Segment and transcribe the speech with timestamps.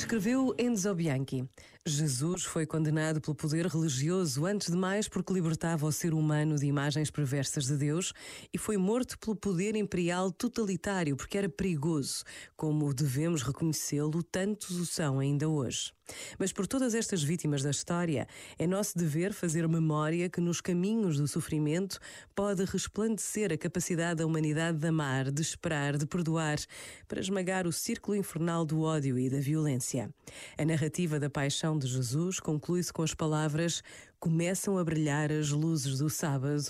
[0.00, 1.46] Escreveu Enzo Bianchi.
[1.86, 6.66] Jesus foi condenado pelo poder religioso, antes de mais porque libertava o ser humano de
[6.66, 8.12] imagens perversas de Deus,
[8.52, 12.22] e foi morto pelo poder imperial totalitário, porque era perigoso,
[12.54, 15.90] como devemos reconhecê-lo, tantos o são ainda hoje.
[16.38, 18.26] Mas por todas estas vítimas da história,
[18.58, 21.98] é nosso dever fazer memória que nos caminhos do sofrimento
[22.34, 26.58] pode resplandecer a capacidade da humanidade de amar, de esperar, de perdoar,
[27.06, 30.10] para esmagar o círculo infernal do ódio e da violência.
[30.58, 33.82] A narrativa da paixão de Jesus conclui-se com as palavras:
[34.18, 36.64] Começam a brilhar as luzes do sábado,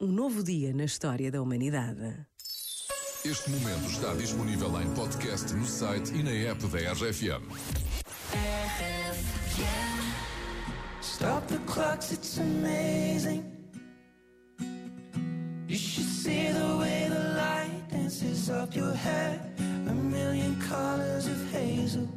[0.00, 2.26] um novo dia na história da humanidade.
[3.24, 7.42] Este momento está disponível em podcast no site e na app da RFM.
[11.00, 13.44] Stop the clocks, it's amazing.
[15.66, 19.40] You should see the way the light dances up your hair.
[19.88, 22.08] A million colors of hazel,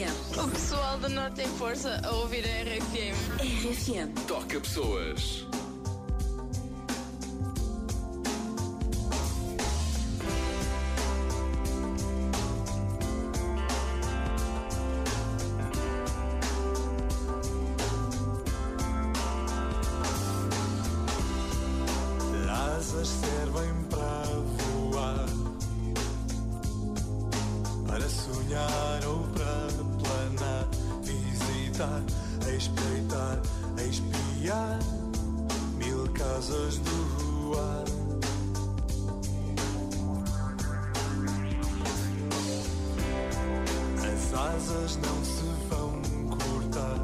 [0.00, 0.44] RFM.
[0.44, 3.14] O pessoal do Norte tem força a ouvir a RFM.
[3.38, 4.26] RFM.
[4.26, 5.46] Toca pessoas.
[22.48, 23.29] Asas
[31.82, 33.40] a espreitar,
[33.78, 34.78] a espiar
[35.78, 37.84] mil casas do ruar.
[43.96, 46.02] As asas não se vão
[46.36, 47.00] cortar,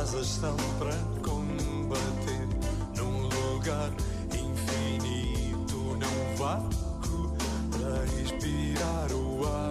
[0.00, 0.94] asas estão para
[1.28, 2.48] combater
[2.96, 3.90] num lugar
[4.32, 7.32] infinito, num vácuo
[7.72, 9.69] para respirar o ar.